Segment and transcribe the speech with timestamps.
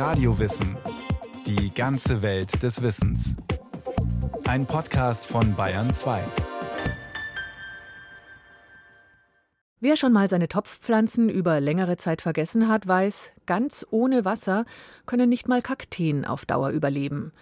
[0.00, 0.78] Radiowissen.
[1.46, 3.36] Die ganze Welt des Wissens.
[4.44, 6.22] Ein Podcast von Bayern 2.
[9.80, 14.64] Wer schon mal seine Topfpflanzen über längere Zeit vergessen hat, weiß, ganz ohne Wasser
[15.04, 17.32] können nicht mal Kakteen auf Dauer überleben.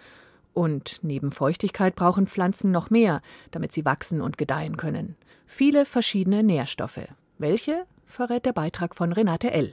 [0.53, 3.21] Und neben Feuchtigkeit brauchen Pflanzen noch mehr,
[3.51, 5.15] damit sie wachsen und gedeihen können.
[5.45, 7.07] Viele verschiedene Nährstoffe.
[7.37, 9.71] Welche, verrät der Beitrag von Renate L.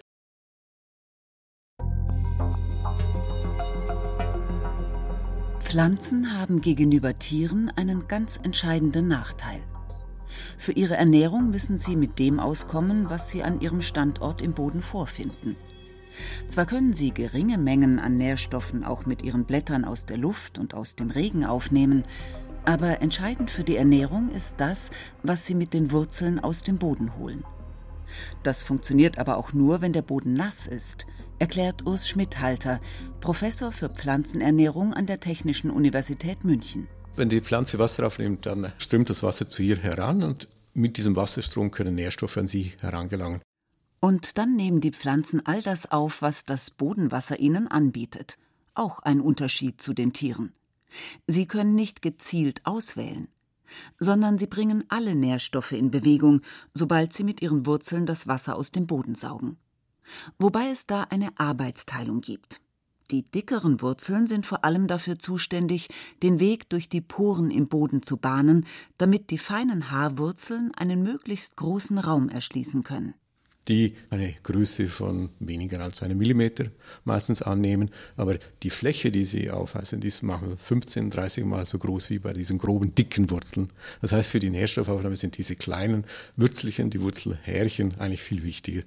[5.77, 9.61] Pflanzen haben gegenüber Tieren einen ganz entscheidenden Nachteil.
[10.57, 14.81] Für ihre Ernährung müssen sie mit dem auskommen, was sie an ihrem Standort im Boden
[14.81, 15.55] vorfinden.
[16.49, 20.73] Zwar können sie geringe Mengen an Nährstoffen auch mit ihren Blättern aus der Luft und
[20.73, 22.05] aus dem Regen aufnehmen,
[22.65, 24.91] aber entscheidend für die Ernährung ist das,
[25.23, 27.45] was sie mit den Wurzeln aus dem Boden holen.
[28.43, 31.05] Das funktioniert aber auch nur, wenn der Boden nass ist,
[31.39, 32.81] erklärt Urs Schmidhalter,
[33.21, 36.89] Professor für Pflanzenernährung an der Technischen Universität München.
[37.17, 41.17] Wenn die Pflanze Wasser aufnimmt, dann strömt das Wasser zu ihr heran und mit diesem
[41.17, 43.41] Wasserstrom können Nährstoffe an sie herangelangen.
[44.01, 48.39] Und dann nehmen die Pflanzen all das auf, was das Bodenwasser ihnen anbietet.
[48.75, 50.53] Auch ein Unterschied zu den Tieren.
[51.27, 53.29] Sie können nicht gezielt auswählen,
[53.99, 56.43] sondern sie bringen alle Nährstoffe in Bewegung,
[56.75, 59.57] sobald sie mit ihren Wurzeln das Wasser aus dem Boden saugen.
[60.39, 62.61] Wobei es da eine Arbeitsteilung gibt.
[63.11, 65.89] Die dickeren Wurzeln sind vor allem dafür zuständig,
[66.23, 68.67] den Weg durch die Poren im Boden zu bahnen,
[68.99, 73.15] damit die feinen Haarwurzeln einen möglichst großen Raum erschließen können
[73.69, 76.67] die eine Größe von weniger als einem Millimeter
[77.05, 77.91] meistens annehmen.
[78.17, 82.33] Aber die Fläche, die sie aufweisen, die machen 15, 30 Mal so groß wie bei
[82.33, 83.71] diesen groben, dicken Wurzeln.
[84.01, 86.05] Das heißt, für die Nährstoffaufnahme sind diese kleinen
[86.37, 88.83] Würzelchen, die Wurzelhärchen, eigentlich viel wichtiger.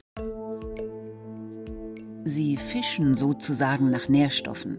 [2.29, 4.77] Sie fischen sozusagen nach Nährstoffen.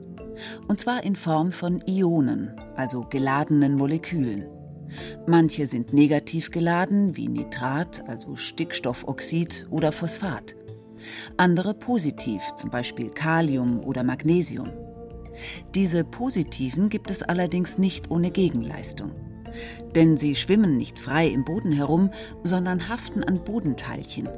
[0.68, 4.46] Und zwar in Form von Ionen, also geladenen Molekülen.
[5.26, 10.54] Manche sind negativ geladen, wie Nitrat, also Stickstoffoxid oder Phosphat.
[11.36, 14.70] Andere positiv, zum Beispiel Kalium oder Magnesium.
[15.74, 19.10] Diese positiven gibt es allerdings nicht ohne Gegenleistung.
[19.96, 22.10] Denn sie schwimmen nicht frei im Boden herum,
[22.44, 24.28] sondern haften an Bodenteilchen.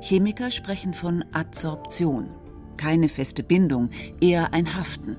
[0.00, 2.30] Chemiker sprechen von Adsorption.
[2.76, 5.16] Keine feste Bindung, eher ein Haften.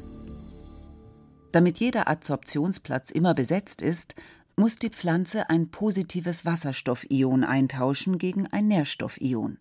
[1.52, 4.16] Damit jeder Adsorptionsplatz immer besetzt ist,
[4.56, 9.60] muss die Pflanze ein positives Wasserstoffion eintauschen gegen ein Nährstoffion.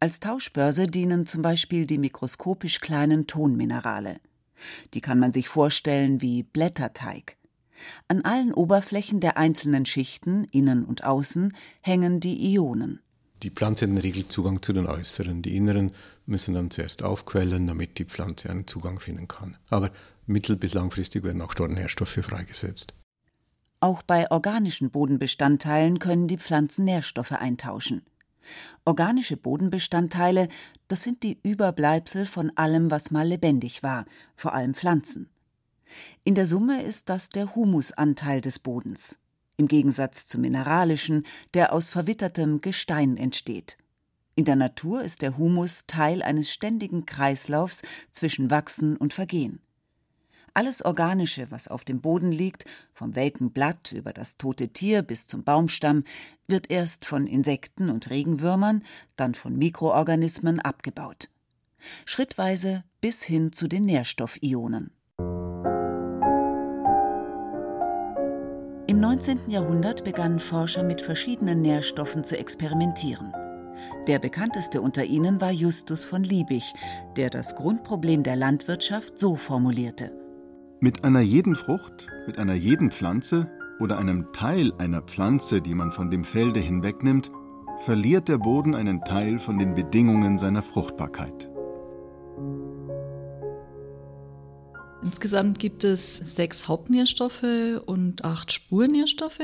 [0.00, 4.20] Als Tauschbörse dienen zum Beispiel die mikroskopisch kleinen Tonminerale.
[4.94, 7.36] Die kann man sich vorstellen wie Blätterteig.
[8.08, 13.00] An allen Oberflächen der einzelnen Schichten, innen und außen, hängen die Ionen.
[13.42, 15.42] Die Pflanze hat in der Regel Zugang zu den äußeren.
[15.42, 15.92] Die inneren
[16.26, 19.56] müssen dann zuerst aufquellen, damit die Pflanze einen Zugang finden kann.
[19.70, 19.90] Aber
[20.26, 22.94] mittel- bis langfristig werden auch dort Nährstoffe freigesetzt.
[23.80, 28.02] Auch bei organischen Bodenbestandteilen können die Pflanzen Nährstoffe eintauschen.
[28.84, 30.48] Organische Bodenbestandteile,
[30.88, 34.04] das sind die Überbleibsel von allem, was mal lebendig war,
[34.34, 35.28] vor allem Pflanzen.
[36.24, 39.18] In der Summe ist das der Humusanteil des Bodens,
[39.58, 43.76] im Gegensatz zum mineralischen, der aus verwittertem Gestein entsteht.
[44.34, 47.82] In der Natur ist der Humus Teil eines ständigen Kreislaufs
[48.12, 49.60] zwischen Wachsen und Vergehen.
[50.54, 55.26] Alles Organische, was auf dem Boden liegt, vom welken Blatt über das tote Tier bis
[55.26, 56.04] zum Baumstamm,
[56.46, 58.84] wird erst von Insekten und Regenwürmern,
[59.16, 61.28] dann von Mikroorganismen abgebaut.
[62.06, 64.90] Schrittweise bis hin zu den Nährstoffionen.
[68.90, 69.50] Im 19.
[69.50, 73.34] Jahrhundert begannen Forscher mit verschiedenen Nährstoffen zu experimentieren.
[74.06, 76.72] Der bekannteste unter ihnen war Justus von Liebig,
[77.18, 80.10] der das Grundproblem der Landwirtschaft so formulierte.
[80.80, 85.92] Mit einer jeden Frucht, mit einer jeden Pflanze oder einem Teil einer Pflanze, die man
[85.92, 87.30] von dem Felde hinwegnimmt,
[87.80, 91.47] verliert der Boden einen Teil von den Bedingungen seiner Fruchtbarkeit.
[95.02, 99.40] Insgesamt gibt es sechs Hauptnährstoffe und acht Spurnährstoffe.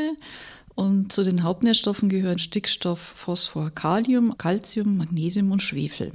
[0.75, 6.13] Und zu den Hauptnährstoffen gehören Stickstoff, Phosphor, Kalium, Calcium, Magnesium und Schwefel.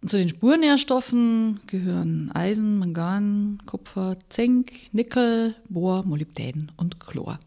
[0.00, 7.38] Und zu den Spurnährstoffen gehören Eisen, Mangan, Kupfer, Zink, Nickel, Bohr, Molybdän und Chlor.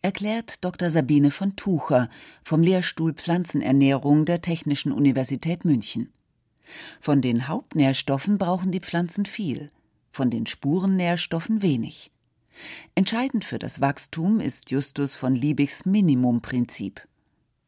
[0.00, 0.90] Erklärt Dr.
[0.90, 2.08] Sabine von Tucher
[2.42, 6.12] vom Lehrstuhl Pflanzenernährung der Technischen Universität München.
[7.00, 9.70] Von den Hauptnährstoffen brauchen die Pflanzen viel,
[10.18, 12.10] von den Spurennährstoffen wenig.
[12.96, 17.06] Entscheidend für das Wachstum ist Justus von Liebigs Minimumprinzip.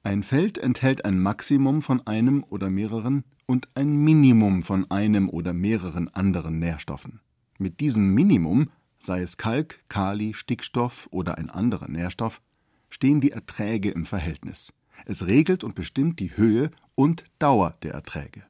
[0.03, 5.53] Ein Feld enthält ein Maximum von einem oder mehreren und ein Minimum von einem oder
[5.53, 7.21] mehreren anderen Nährstoffen.
[7.57, 12.43] Mit diesem Minimum, sei es Kalk, Kali, Stickstoff oder ein anderer Nährstoff,
[12.89, 14.73] stehen die Erträge im Verhältnis.
[15.07, 18.43] Es regelt und bestimmt die Höhe und Dauer der Erträge.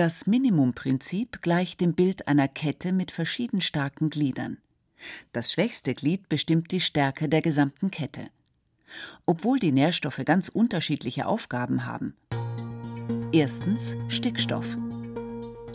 [0.00, 4.56] Das Minimumprinzip gleicht dem Bild einer Kette mit verschieden starken Gliedern.
[5.34, 8.28] Das schwächste Glied bestimmt die Stärke der gesamten Kette.
[9.26, 12.14] Obwohl die Nährstoffe ganz unterschiedliche Aufgaben haben.
[13.30, 14.78] Erstens Stickstoff.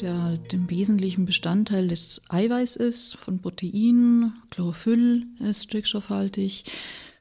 [0.02, 6.64] Der halt im Wesentlichen Bestandteil des Eiweiß ist, von Proteinen, Chlorophyll ist stickstoffhaltig,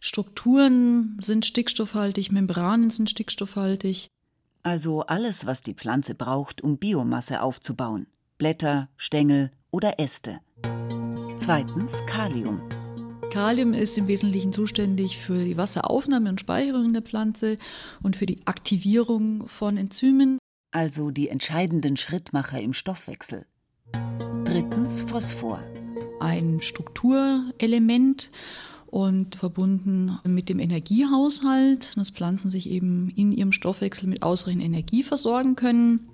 [0.01, 4.09] Strukturen sind stickstoffhaltig, Membranen sind stickstoffhaltig.
[4.67, 8.07] Also alles, was die Pflanze braucht, um Biomasse aufzubauen.
[8.39, 10.41] Blätter, Stängel oder Äste.
[11.37, 12.63] Zweitens Kalium.
[13.31, 17.57] Kalium ist im Wesentlichen zuständig für die Wasseraufnahme und Speicherung der Pflanze
[18.03, 20.39] und für die Aktivierung von Enzymen.
[20.73, 23.45] Also die entscheidenden Schrittmacher im Stoffwechsel.
[24.45, 25.63] Drittens Phosphor.
[26.21, 28.31] Ein Strukturelement
[28.95, 35.03] und verbunden mit dem Energiehaushalt, dass Pflanzen sich eben in ihrem Stoffwechsel mit ausreichend Energie
[35.03, 36.09] versorgen können.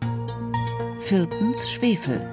[0.99, 2.27] Viertens Schwefel.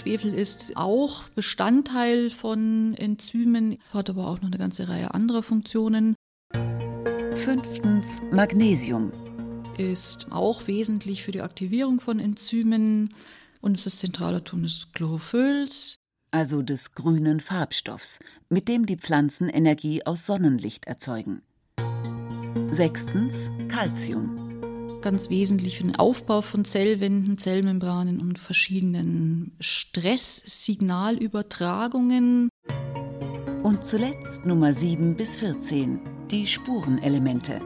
[0.00, 6.14] Schwefel ist auch Bestandteil von Enzymen, hat aber auch noch eine ganze Reihe anderer Funktionen.
[7.34, 9.10] Fünftens Magnesium.
[9.76, 13.12] Ist auch wesentlich für die Aktivierung von Enzymen
[13.60, 15.97] und ist das Zentralatom des Chlorophylls.
[16.30, 21.42] Also des grünen Farbstoffs, mit dem die Pflanzen Energie aus Sonnenlicht erzeugen.
[22.70, 24.48] Sechstens Calcium
[25.00, 32.48] ganz wesentlich für den Aufbau von Zellwänden, Zellmembranen und verschiedenen Stresssignalübertragungen.
[33.62, 36.00] Und zuletzt Nummer 7 bis 14,
[36.30, 37.60] die Spurenelemente.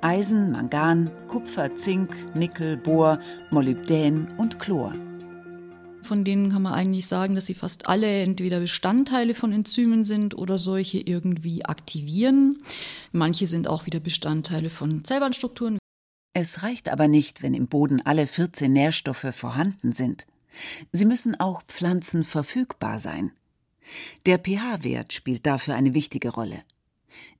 [0.00, 3.18] Eisen, Mangan, Kupfer, Zink, Nickel, Bohr,
[3.50, 4.92] Molybdän und Chlor.
[6.08, 10.36] Von denen kann man eigentlich sagen, dass sie fast alle entweder Bestandteile von Enzymen sind
[10.36, 12.58] oder solche irgendwie aktivieren.
[13.12, 15.78] Manche sind auch wieder Bestandteile von Zellwandstrukturen,
[16.40, 20.24] es reicht aber nicht, wenn im Boden alle 14 Nährstoffe vorhanden sind.
[20.92, 23.32] Sie müssen auch pflanzenverfügbar sein.
[24.24, 26.62] Der pH-Wert spielt dafür eine wichtige Rolle.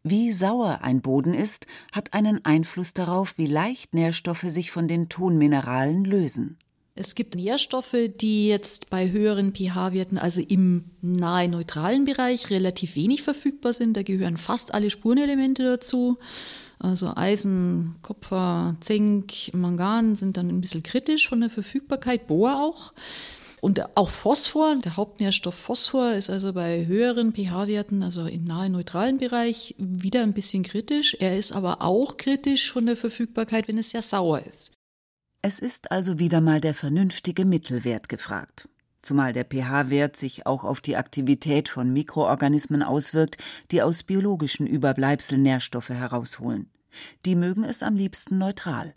[0.03, 5.09] Wie sauer ein Boden ist, hat einen Einfluss darauf, wie leicht Nährstoffe sich von den
[5.09, 6.59] Tonmineralen lösen.
[7.00, 13.22] Es gibt Nährstoffe, die jetzt bei höheren pH-Werten, also im nahe neutralen Bereich, relativ wenig
[13.22, 13.96] verfügbar sind.
[13.96, 16.18] Da gehören fast alle Spurenelemente dazu.
[16.80, 22.92] Also Eisen, Kupfer, Zink, Mangan sind dann ein bisschen kritisch von der Verfügbarkeit, Bohr auch.
[23.60, 29.18] Und auch Phosphor, der Hauptnährstoff Phosphor ist also bei höheren pH-Werten, also im nahe neutralen
[29.18, 31.16] Bereich, wieder ein bisschen kritisch.
[31.20, 34.72] Er ist aber auch kritisch von der Verfügbarkeit, wenn es sehr sauer ist.
[35.48, 38.68] Es ist also wieder mal der vernünftige Mittelwert gefragt.
[39.00, 43.38] Zumal der pH-Wert sich auch auf die Aktivität von Mikroorganismen auswirkt,
[43.70, 46.68] die aus biologischen Überbleibseln Nährstoffe herausholen.
[47.24, 48.92] Die mögen es am liebsten neutral.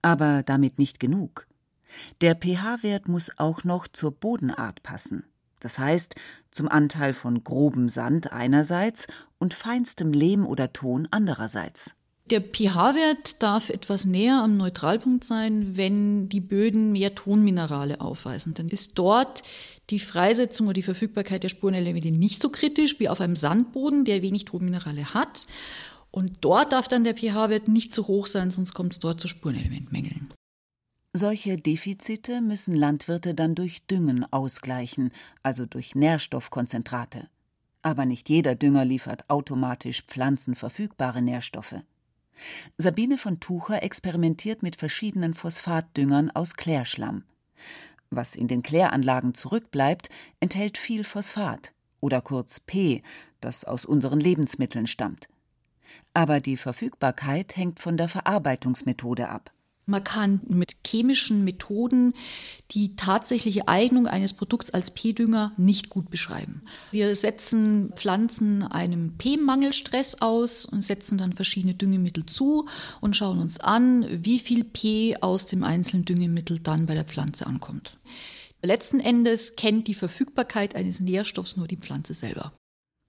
[0.00, 1.46] Aber damit nicht genug.
[2.22, 5.24] Der pH-Wert muss auch noch zur Bodenart passen.
[5.58, 6.14] Das heißt,
[6.50, 9.08] zum Anteil von grobem Sand einerseits
[9.38, 11.94] und feinstem Lehm oder Ton andererseits.
[12.30, 18.54] Der pH-Wert darf etwas näher am Neutralpunkt sein, wenn die Böden mehr Tonminerale aufweisen.
[18.54, 19.42] Dann ist dort
[19.90, 24.22] die Freisetzung oder die Verfügbarkeit der Spurenelemente nicht so kritisch wie auf einem Sandboden, der
[24.22, 25.48] wenig Tonminerale hat.
[26.12, 29.26] Und dort darf dann der pH-Wert nicht zu hoch sein, sonst kommt es dort zu
[29.26, 30.32] Spurenelementmängeln.
[31.12, 35.10] Solche Defizite müssen Landwirte dann durch Düngen ausgleichen,
[35.42, 37.28] also durch Nährstoffkonzentrate.
[37.82, 41.82] Aber nicht jeder Dünger liefert automatisch pflanzenverfügbare Nährstoffe.
[42.78, 47.24] Sabine von Tucher experimentiert mit verschiedenen Phosphatdüngern aus Klärschlamm.
[48.10, 50.08] Was in den Kläranlagen zurückbleibt,
[50.40, 53.02] enthält viel Phosphat oder kurz P,
[53.40, 55.28] das aus unseren Lebensmitteln stammt.
[56.14, 59.52] Aber die Verfügbarkeit hängt von der Verarbeitungsmethode ab.
[59.90, 62.14] Man kann mit chemischen Methoden
[62.70, 66.62] die tatsächliche Eignung eines Produkts als P-Dünger nicht gut beschreiben.
[66.92, 72.68] Wir setzen Pflanzen einem P-Mangelstress aus und setzen dann verschiedene Düngemittel zu
[73.00, 77.46] und schauen uns an, wie viel P aus dem einzelnen Düngemittel dann bei der Pflanze
[77.46, 77.96] ankommt.
[78.62, 82.52] Letzten Endes kennt die Verfügbarkeit eines Nährstoffs nur die Pflanze selber.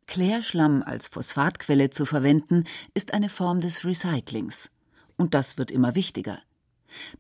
[0.08, 2.64] Klärschlamm als Phosphatquelle zu verwenden,
[2.96, 4.72] ist eine Form des Recyclings.
[5.16, 6.40] Und das wird immer wichtiger.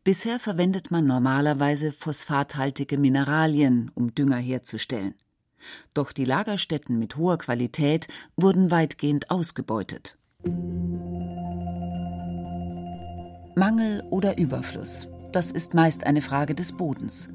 [0.03, 5.15] Bisher verwendet man normalerweise phosphathaltige Mineralien, um Dünger herzustellen.
[5.93, 10.17] Doch die Lagerstätten mit hoher Qualität wurden weitgehend ausgebeutet.
[13.55, 17.29] Mangel oder Überfluss, das ist meist eine Frage des Bodens.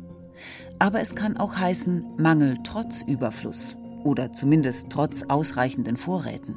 [0.79, 6.57] Aber es kann auch heißen Mangel trotz Überfluss oder zumindest trotz ausreichenden Vorräten.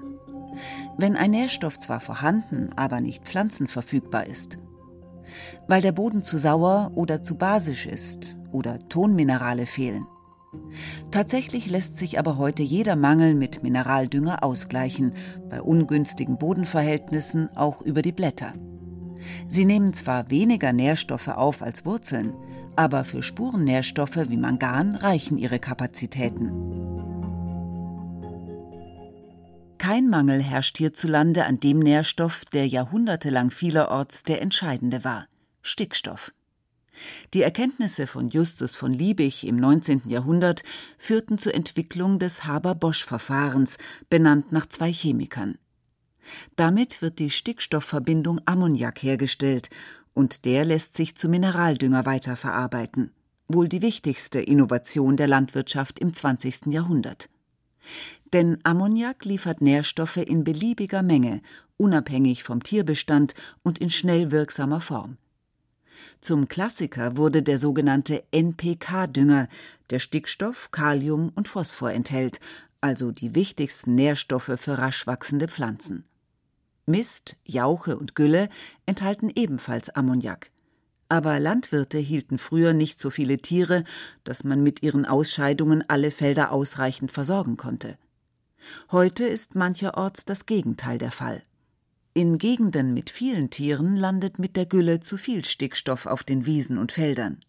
[0.97, 4.57] Wenn ein Nährstoff zwar vorhanden, aber nicht pflanzenverfügbar ist.
[5.67, 10.05] Weil der Boden zu sauer oder zu basisch ist oder Tonminerale fehlen.
[11.11, 15.13] Tatsächlich lässt sich aber heute jeder Mangel mit Mineraldünger ausgleichen,
[15.49, 18.53] bei ungünstigen Bodenverhältnissen auch über die Blätter.
[19.47, 22.33] Sie nehmen zwar weniger Nährstoffe auf als Wurzeln,
[22.75, 26.98] aber für Spurennährstoffe wie Mangan reichen ihre Kapazitäten.
[29.79, 35.25] Kein Mangel herrscht hierzulande an dem Nährstoff, der jahrhundertelang vielerorts der entscheidende war
[35.61, 36.33] Stickstoff.
[37.33, 40.03] Die Erkenntnisse von Justus von Liebig im 19.
[40.07, 40.63] Jahrhundert
[40.97, 43.77] führten zur Entwicklung des Haber-Bosch-Verfahrens,
[44.09, 45.57] benannt nach zwei Chemikern.
[46.57, 49.69] Damit wird die Stickstoffverbindung Ammoniak hergestellt
[50.13, 53.11] und der lässt sich zu Mineraldünger weiterverarbeiten.
[53.47, 56.65] Wohl die wichtigste Innovation der Landwirtschaft im 20.
[56.65, 57.29] Jahrhundert.
[58.33, 61.41] Denn Ammoniak liefert Nährstoffe in beliebiger Menge,
[61.77, 63.33] unabhängig vom Tierbestand
[63.63, 65.17] und in schnell wirksamer Form.
[66.21, 69.47] Zum Klassiker wurde der sogenannte NPK-Dünger,
[69.89, 72.39] der Stickstoff, Kalium und Phosphor enthält,
[72.81, 76.05] also die wichtigsten Nährstoffe für rasch wachsende Pflanzen.
[76.85, 78.49] Mist, Jauche und Gülle
[78.85, 80.51] enthalten ebenfalls Ammoniak.
[81.09, 83.83] Aber Landwirte hielten früher nicht so viele Tiere,
[84.23, 87.97] dass man mit ihren Ausscheidungen alle Felder ausreichend versorgen konnte.
[88.91, 91.41] Heute ist mancherorts das Gegenteil der Fall.
[92.13, 96.77] In Gegenden mit vielen Tieren landet mit der Gülle zu viel Stickstoff auf den Wiesen
[96.77, 97.39] und Feldern.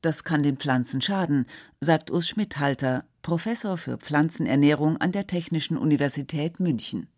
[0.00, 1.46] Das kann den Pflanzen schaden,
[1.80, 7.08] sagt Urs Schmidhalter, Professor für Pflanzenernährung an der Technischen Universität München.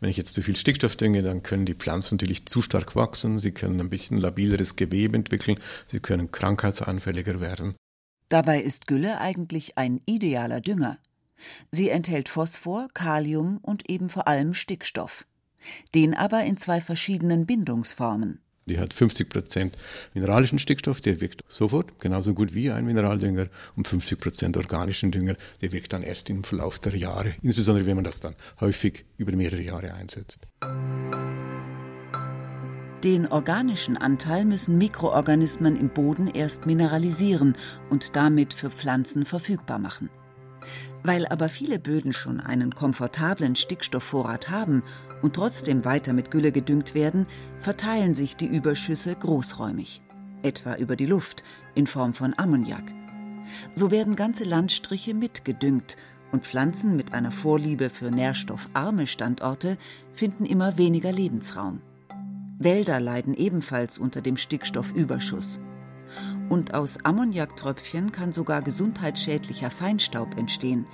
[0.00, 3.38] Wenn ich jetzt zu viel Stickstoff dünge, dann können die Pflanzen natürlich zu stark wachsen,
[3.38, 7.74] sie können ein bisschen labileres Gewebe entwickeln, sie können krankheitsanfälliger werden.
[8.28, 10.98] Dabei ist Gülle eigentlich ein idealer Dünger.
[11.70, 15.26] Sie enthält Phosphor, Kalium und eben vor allem Stickstoff
[15.94, 18.40] den aber in zwei verschiedenen Bindungsformen.
[18.66, 19.76] Die hat 50 Prozent
[20.14, 25.36] mineralischen Stickstoff, der wirkt sofort, genauso gut wie ein Mineraldünger, und 50 Prozent organischen Dünger,
[25.60, 29.36] der wirkt dann erst im Verlauf der Jahre, insbesondere wenn man das dann häufig über
[29.36, 30.40] mehrere Jahre einsetzt.
[33.04, 37.54] Den organischen Anteil müssen Mikroorganismen im Boden erst mineralisieren
[37.90, 40.08] und damit für Pflanzen verfügbar machen.
[41.02, 44.82] Weil aber viele Böden schon einen komfortablen Stickstoffvorrat haben
[45.24, 47.26] und trotzdem weiter mit Gülle gedüngt werden,
[47.58, 50.02] verteilen sich die Überschüsse großräumig,
[50.42, 52.92] etwa über die Luft in Form von Ammoniak.
[53.72, 55.96] So werden ganze Landstriche mitgedüngt
[56.30, 59.78] und Pflanzen mit einer Vorliebe für nährstoffarme Standorte
[60.12, 61.80] finden immer weniger Lebensraum.
[62.58, 65.58] Wälder leiden ebenfalls unter dem Stickstoffüberschuss.
[66.50, 70.84] Und aus Ammoniaktröpfchen kann sogar gesundheitsschädlicher Feinstaub entstehen,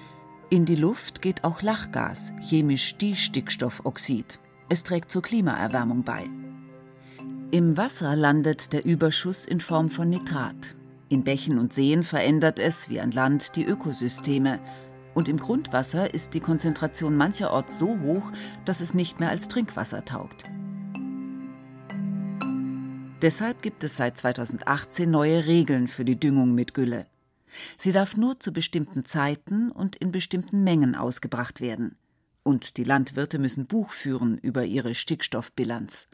[0.51, 4.41] in die Luft geht auch Lachgas, chemisch Distickstoffoxid.
[4.69, 6.29] Es trägt zur Klimaerwärmung bei.
[7.53, 10.75] Im Wasser landet der Überschuss in Form von Nitrat.
[11.09, 14.59] In Bächen und Seen verändert es wie an Land die Ökosysteme.
[15.15, 18.33] Und im Grundwasser ist die Konzentration mancherorts so hoch,
[18.65, 20.45] dass es nicht mehr als Trinkwasser taugt.
[23.23, 27.07] Deshalb gibt es seit 2018 neue Regeln für die Düngung mit Gülle.
[27.77, 31.97] Sie darf nur zu bestimmten Zeiten und in bestimmten Mengen ausgebracht werden.
[32.43, 36.09] Und die Landwirte müssen Buch führen über ihre Stickstoffbilanz.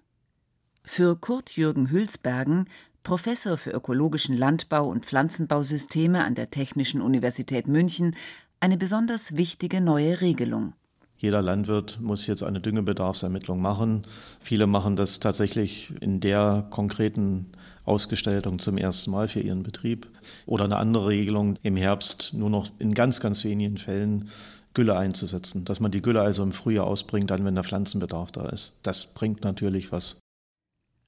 [0.83, 2.69] Für Kurt Jürgen Hülsbergen,
[3.02, 8.16] Professor für ökologischen Landbau und Pflanzenbausysteme an der Technischen Universität München,
[8.61, 10.75] eine besonders wichtige neue Regelung.
[11.18, 14.02] Jeder Landwirt muss jetzt eine Düngebedarfsermittlung machen.
[14.40, 17.46] Viele machen das tatsächlich in der konkreten
[17.85, 20.08] Ausgestaltung zum ersten Mal für ihren Betrieb.
[20.44, 24.28] Oder eine andere Regelung im Herbst nur noch in ganz, ganz wenigen Fällen
[24.75, 25.64] Gülle einzusetzen.
[25.64, 28.78] Dass man die Gülle also im Frühjahr ausbringt, dann wenn der Pflanzenbedarf da ist.
[28.82, 30.18] Das bringt natürlich was.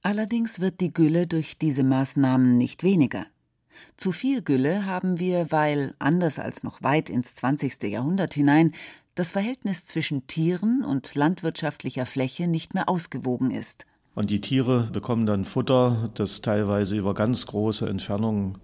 [0.01, 3.25] Allerdings wird die Gülle durch diese Maßnahmen nicht weniger.
[3.97, 7.83] Zu viel Gülle haben wir, weil, anders als noch weit ins 20.
[7.83, 8.73] Jahrhundert hinein,
[9.15, 13.85] das Verhältnis zwischen Tieren und landwirtschaftlicher Fläche nicht mehr ausgewogen ist.
[14.15, 18.57] Und die Tiere bekommen dann Futter, das teilweise über ganz große Entfernungen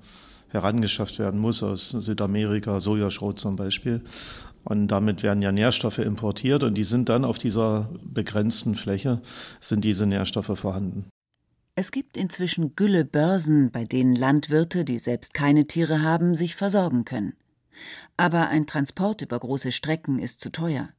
[0.50, 4.02] herangeschafft werden muss, aus Südamerika, Sojaschrot zum Beispiel.
[4.64, 9.22] Und damit werden ja Nährstoffe importiert und die sind dann auf dieser begrenzten Fläche,
[9.60, 11.06] sind diese Nährstoffe vorhanden.
[11.76, 17.34] Es gibt inzwischen Güllebörsen, bei denen Landwirte, die selbst keine Tiere haben, sich versorgen können.
[18.18, 20.90] Aber ein Transport über große Strecken ist zu teuer.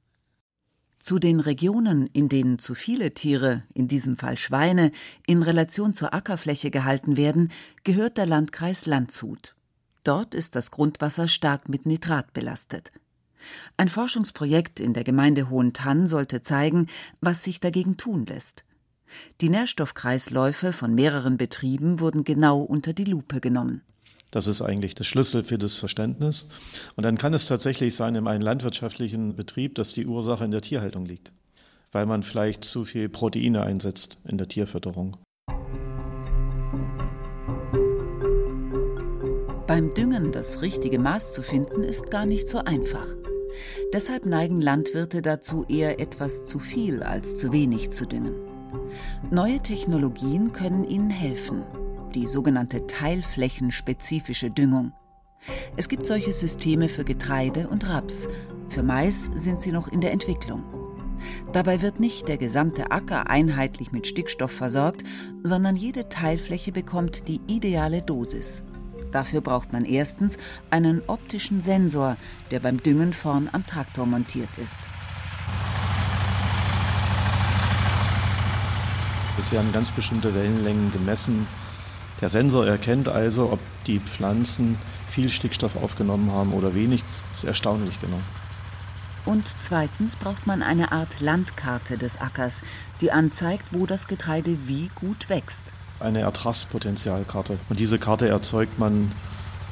[1.00, 4.90] Zu den Regionen, in denen zu viele Tiere, in diesem Fall Schweine,
[5.26, 7.52] in Relation zur Ackerfläche gehalten werden,
[7.85, 9.54] gehört der Landkreis Landshut.
[10.02, 12.92] Dort ist das Grundwasser stark mit Nitrat belastet.
[13.76, 16.88] Ein Forschungsprojekt in der Gemeinde Hohentann sollte zeigen,
[17.21, 18.64] was sich dagegen tun lässt.
[19.40, 23.83] Die Nährstoffkreisläufe von mehreren Betrieben wurden genau unter die Lupe genommen.
[24.37, 26.50] Das ist eigentlich der Schlüssel für das Verständnis.
[26.95, 30.61] Und dann kann es tatsächlich sein, in einem landwirtschaftlichen Betrieb, dass die Ursache in der
[30.61, 31.33] Tierhaltung liegt,
[31.90, 35.16] weil man vielleicht zu viel Proteine einsetzt in der Tierfütterung.
[39.66, 43.09] Beim Düngen das richtige Maß zu finden, ist gar nicht so einfach.
[43.95, 48.35] Deshalb neigen Landwirte dazu, eher etwas zu viel als zu wenig zu düngen.
[49.31, 51.64] Neue Technologien können ihnen helfen,
[52.17, 54.93] die sogenannte teilflächenspezifische Düngung.
[55.77, 58.29] Es gibt solche Systeme für Getreide und Raps,
[58.69, 60.65] für Mais sind sie noch in der Entwicklung.
[61.53, 65.03] Dabei wird nicht der gesamte Acker einheitlich mit Stickstoff versorgt,
[65.43, 68.65] sondern jede Teilfläche bekommt die ideale Dosis.
[69.13, 70.39] Dafür braucht man erstens
[70.71, 72.17] einen optischen Sensor,
[72.51, 74.81] der beim Düngen vorn am Traktor montiert ist.
[79.39, 81.47] Es werden ganz bestimmte Wellenlängen gemessen.
[82.21, 84.79] Der Sensor erkennt also, ob die Pflanzen
[85.11, 87.03] viel Stickstoff aufgenommen haben oder wenig.
[87.33, 88.21] Das ist erstaunlich genau.
[89.27, 92.63] Und zweitens braucht man eine Art Landkarte des Ackers,
[93.01, 95.73] die anzeigt, wo das Getreide wie gut wächst.
[95.99, 97.59] Eine Ertragspotenzialkarte.
[97.69, 99.13] Und diese Karte erzeugt man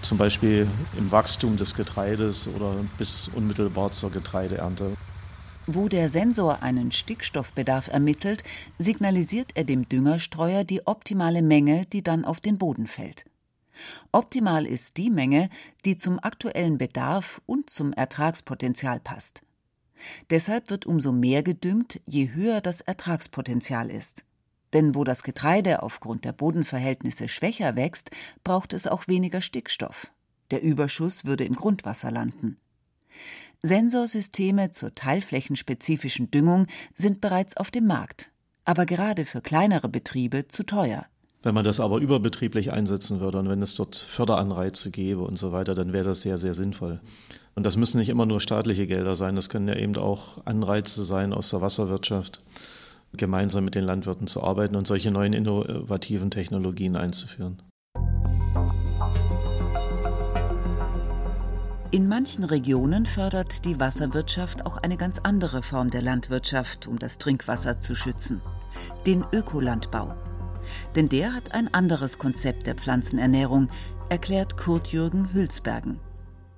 [0.02, 4.96] zum Beispiel im Wachstum des Getreides oder bis unmittelbar zur Getreideernte.
[5.66, 8.44] Wo der Sensor einen Stickstoffbedarf ermittelt,
[8.78, 13.24] signalisiert er dem Düngerstreuer die optimale Menge, die dann auf den Boden fällt.
[14.12, 15.48] Optimal ist die Menge,
[15.86, 19.42] die zum aktuellen Bedarf und zum Ertragspotenzial passt.
[20.28, 24.24] Deshalb wird umso mehr gedüngt, je höher das Ertragspotenzial ist.
[24.74, 28.10] Denn wo das Getreide aufgrund der Bodenverhältnisse schwächer wächst,
[28.42, 30.12] braucht es auch weniger Stickstoff.
[30.50, 32.58] Der Überschuss würde im Grundwasser landen.
[33.66, 38.30] Sensorsysteme zur teilflächenspezifischen Düngung sind bereits auf dem Markt,
[38.66, 41.06] aber gerade für kleinere Betriebe zu teuer.
[41.42, 45.52] Wenn man das aber überbetrieblich einsetzen würde und wenn es dort Förderanreize gäbe und so
[45.52, 47.00] weiter, dann wäre das sehr, sehr sinnvoll.
[47.54, 51.02] Und das müssen nicht immer nur staatliche Gelder sein, das können ja eben auch Anreize
[51.02, 52.42] sein aus der Wasserwirtschaft,
[53.14, 57.62] gemeinsam mit den Landwirten zu arbeiten und solche neuen innovativen Technologien einzuführen.
[61.94, 67.18] In manchen Regionen fördert die Wasserwirtschaft auch eine ganz andere Form der Landwirtschaft, um das
[67.18, 68.42] Trinkwasser zu schützen,
[69.06, 70.12] den Ökolandbau.
[70.96, 73.68] Denn der hat ein anderes Konzept der Pflanzenernährung,
[74.08, 76.00] erklärt Kurt-Jürgen Hülsbergen.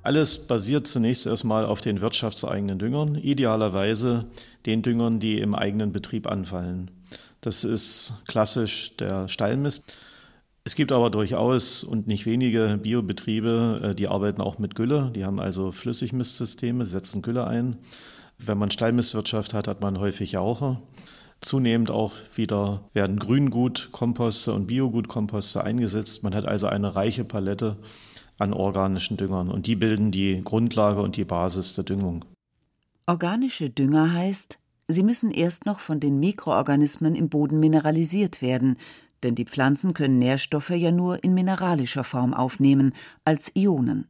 [0.03, 4.31] Alles basiert zunächst erstmal auf den wirtschaftseigenen Düngern, idealerweise
[4.65, 6.91] den Düngern, die im eigenen Betrieb anfallen.
[7.43, 9.85] Das ist klassisch der Stallmist.
[10.67, 15.13] Es gibt aber durchaus und nicht wenige Biobetriebe, äh, die arbeiten auch mit Gülle.
[15.15, 17.77] Die haben also Flüssigmistsysteme, setzen Gülle ein.
[18.39, 20.83] Wenn man Stallmistwirtschaft hat, hat man häufig Jauche.
[21.41, 26.25] Zunehmend auch wieder werden Grüngutkomposte und Biogutkomposte eingesetzt.
[26.25, 27.77] Man hat also eine reiche Palette
[28.37, 32.25] an organischen Düngern und die bilden die Grundlage und die Basis der Düngung.
[33.07, 38.77] Organische Dünger heißt, sie müssen erst noch von den Mikroorganismen im Boden mineralisiert werden,
[39.23, 42.93] denn die Pflanzen können Nährstoffe ja nur in mineralischer Form aufnehmen,
[43.25, 44.09] als Ionen.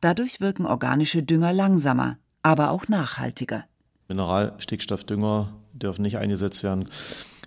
[0.00, 3.64] Dadurch wirken organische Dünger langsamer, aber auch nachhaltiger.
[4.08, 6.88] Mineralstickstoffdünger dürfen nicht eingesetzt werden.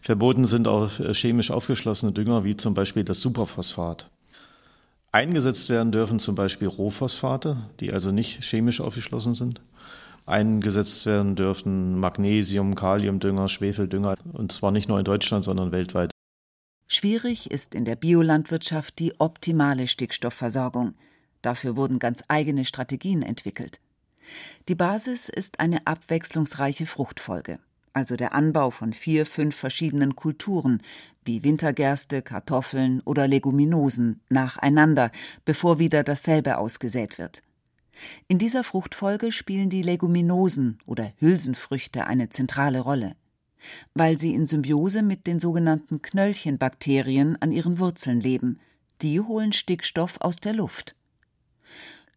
[0.01, 4.09] Verboten sind auch äh, chemisch aufgeschlossene Dünger, wie zum Beispiel das Superphosphat.
[5.11, 9.61] Eingesetzt werden dürfen zum Beispiel Rohphosphate, die also nicht chemisch aufgeschlossen sind.
[10.25, 16.12] Eingesetzt werden dürfen Magnesium, Kaliumdünger, Schwefeldünger, und zwar nicht nur in Deutschland, sondern weltweit.
[16.87, 20.95] Schwierig ist in der Biolandwirtschaft die optimale Stickstoffversorgung.
[21.41, 23.79] Dafür wurden ganz eigene Strategien entwickelt.
[24.69, 27.59] Die Basis ist eine abwechslungsreiche Fruchtfolge,
[27.91, 30.81] also der Anbau von vier, fünf verschiedenen Kulturen
[31.25, 35.11] wie Wintergerste, Kartoffeln oder Leguminosen nacheinander,
[35.45, 37.41] bevor wieder dasselbe ausgesät wird.
[38.27, 43.15] In dieser Fruchtfolge spielen die Leguminosen oder Hülsenfrüchte eine zentrale Rolle
[43.93, 48.59] weil sie in Symbiose mit den sogenannten Knöllchenbakterien an ihren Wurzeln leben.
[49.01, 50.95] Die holen Stickstoff aus der Luft.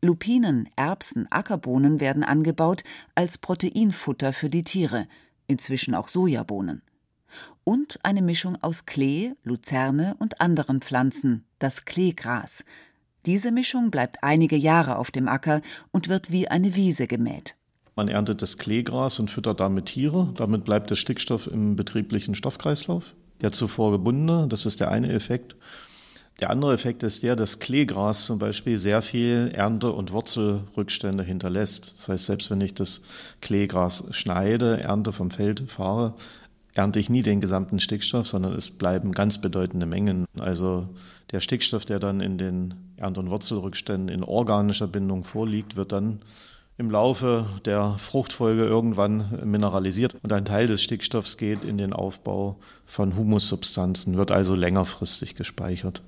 [0.02, 5.09] Lupinen, Erbsen, Ackerbohnen werden angebaut als Proteinfutter für die Tiere,
[5.46, 6.82] inzwischen auch Sojabohnen.
[7.64, 12.64] Und eine Mischung aus Klee, Luzerne und anderen Pflanzen, das Kleegras.
[13.24, 17.56] Diese Mischung bleibt einige Jahre auf dem Acker und wird wie eine Wiese gemäht.
[17.96, 20.28] Man erntet das Kleegras und füttert damit Tiere.
[20.37, 23.14] Damit bleibt der Stickstoff im betrieblichen Stoffkreislauf.
[23.40, 25.56] Der zuvor gebundene, das ist der eine Effekt.
[26.40, 31.98] Der andere Effekt ist der, dass Kleegras zum Beispiel sehr viel Ernte- und Wurzelrückstände hinterlässt.
[31.98, 33.00] Das heißt, selbst wenn ich das
[33.40, 36.12] Kleegras schneide, ernte vom Feld fahre,
[36.74, 40.26] ernte ich nie den gesamten Stickstoff, sondern es bleiben ganz bedeutende Mengen.
[40.38, 40.90] Also
[41.30, 46.20] der Stickstoff, der dann in den Ernte- und Wurzelrückständen in organischer Bindung vorliegt, wird dann
[46.78, 52.56] im Laufe der Fruchtfolge irgendwann mineralisiert und ein Teil des Stickstoffs geht in den Aufbau
[52.84, 56.02] von Humussubstanzen, wird also längerfristig gespeichert.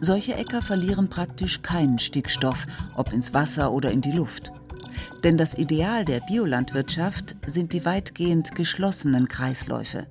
[0.00, 2.66] Solche Äcker verlieren praktisch keinen Stickstoff,
[2.96, 4.52] ob ins Wasser oder in die Luft.
[5.24, 10.08] Denn das Ideal der Biolandwirtschaft sind die weitgehend geschlossenen Kreisläufe,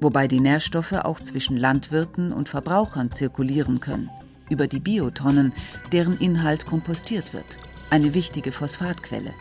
[0.00, 4.10] wobei die Nährstoffe auch zwischen Landwirten und Verbrauchern zirkulieren können,
[4.50, 5.52] über die Biotonnen,
[5.90, 7.58] deren Inhalt kompostiert wird,
[7.90, 9.34] eine wichtige Phosphatquelle.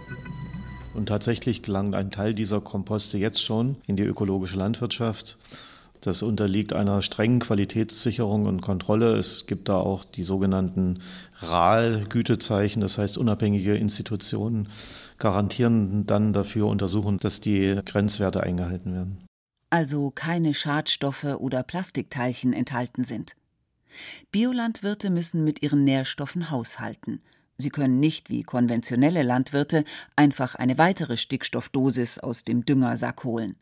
[0.93, 5.37] Und tatsächlich gelangt ein Teil dieser Komposte jetzt schon in die ökologische Landwirtschaft.
[6.01, 9.17] Das unterliegt einer strengen Qualitätssicherung und Kontrolle.
[9.17, 10.99] Es gibt da auch die sogenannten
[11.39, 14.69] RAL-Gütezeichen, das heißt unabhängige Institutionen
[15.17, 19.25] garantieren dann dafür, untersuchen, dass die Grenzwerte eingehalten werden.
[19.69, 23.35] Also keine Schadstoffe oder Plastikteilchen enthalten sind.
[24.31, 27.21] Biolandwirte müssen mit ihren Nährstoffen haushalten.
[27.57, 33.55] Sie können nicht wie konventionelle Landwirte einfach eine weitere Stickstoffdosis aus dem Düngersack holen.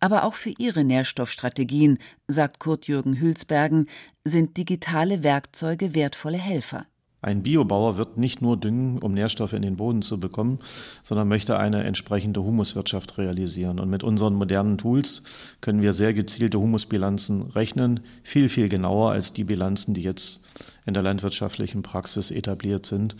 [0.00, 3.88] Aber auch für ihre Nährstoffstrategien, sagt Kurt-Jürgen Hülsbergen,
[4.24, 6.86] sind digitale Werkzeuge wertvolle Helfer.
[7.20, 10.60] Ein Biobauer wird nicht nur düngen, um Nährstoffe in den Boden zu bekommen,
[11.02, 13.80] sondern möchte eine entsprechende Humuswirtschaft realisieren.
[13.80, 15.24] Und mit unseren modernen Tools
[15.60, 20.42] können wir sehr gezielte Humusbilanzen rechnen, viel, viel genauer als die Bilanzen, die jetzt
[20.86, 23.16] in der landwirtschaftlichen Praxis etabliert sind.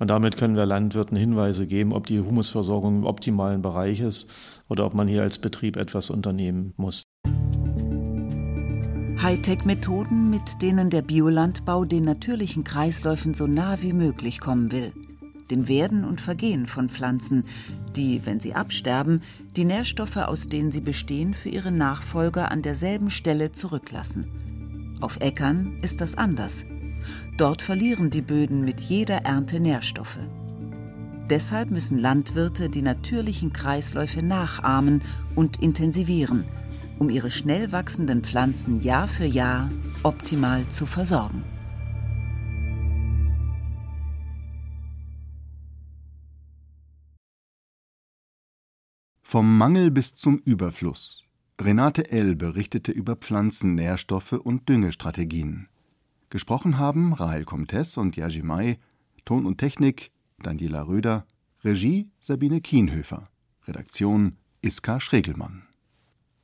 [0.00, 4.30] Und damit können wir Landwirten Hinweise geben, ob die Humusversorgung im optimalen Bereich ist
[4.68, 7.02] oder ob man hier als Betrieb etwas unternehmen muss.
[9.22, 14.94] Hightech-Methoden, mit denen der Biolandbau den natürlichen Kreisläufen so nah wie möglich kommen will.
[15.50, 17.44] Dem Werden und Vergehen von Pflanzen,
[17.94, 19.20] die, wenn sie absterben,
[19.56, 24.96] die Nährstoffe, aus denen sie bestehen, für ihre Nachfolger an derselben Stelle zurücklassen.
[25.02, 26.64] Auf Äckern ist das anders.
[27.36, 30.20] Dort verlieren die Böden mit jeder Ernte Nährstoffe.
[31.28, 35.02] Deshalb müssen Landwirte die natürlichen Kreisläufe nachahmen
[35.34, 36.46] und intensivieren,
[37.00, 39.70] um ihre schnell wachsenden Pflanzen Jahr für Jahr
[40.02, 41.42] optimal zu versorgen.
[49.22, 51.24] Vom Mangel bis zum Überfluss.
[51.58, 52.36] Renate L.
[52.36, 55.68] berichtete über Pflanzennährstoffe und Düngestrategien.
[56.28, 58.78] Gesprochen haben Rahel Comtes und Yaji Mai,
[59.24, 61.26] Ton und Technik Daniela Röder,
[61.64, 63.24] Regie Sabine Kienhöfer,
[63.66, 65.69] Redaktion Iska Schregelmann.